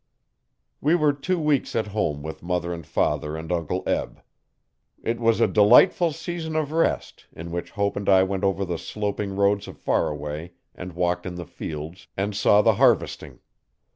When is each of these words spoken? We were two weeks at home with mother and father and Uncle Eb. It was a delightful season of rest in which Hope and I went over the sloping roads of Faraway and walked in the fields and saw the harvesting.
We 0.81 0.95
were 0.95 1.13
two 1.13 1.37
weeks 1.39 1.75
at 1.75 1.89
home 1.93 2.23
with 2.23 2.41
mother 2.41 2.73
and 2.73 2.83
father 2.87 3.37
and 3.37 3.51
Uncle 3.51 3.83
Eb. 3.85 4.23
It 5.03 5.19
was 5.19 5.39
a 5.39 5.47
delightful 5.47 6.11
season 6.11 6.55
of 6.55 6.71
rest 6.71 7.27
in 7.33 7.51
which 7.51 7.69
Hope 7.69 7.95
and 7.95 8.09
I 8.09 8.23
went 8.23 8.43
over 8.43 8.65
the 8.65 8.79
sloping 8.79 9.35
roads 9.35 9.67
of 9.67 9.77
Faraway 9.77 10.53
and 10.73 10.93
walked 10.93 11.27
in 11.27 11.35
the 11.35 11.45
fields 11.45 12.07
and 12.17 12.35
saw 12.35 12.63
the 12.63 12.77
harvesting. 12.81 13.41